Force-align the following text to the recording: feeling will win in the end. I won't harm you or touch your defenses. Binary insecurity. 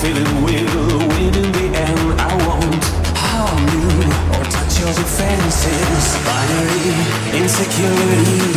feeling 0.00 0.42
will 0.44 0.98
win 1.08 1.34
in 1.34 1.52
the 1.52 1.66
end. 1.76 2.20
I 2.20 2.32
won't 2.46 2.84
harm 3.22 3.62
you 3.74 3.88
or 4.34 4.44
touch 4.44 4.80
your 4.80 4.92
defenses. 4.94 6.04
Binary 6.24 7.40
insecurity. 7.42 8.47